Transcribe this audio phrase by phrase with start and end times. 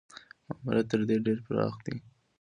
[0.47, 1.95] ماموریت تر دې ډېر پراخ دی.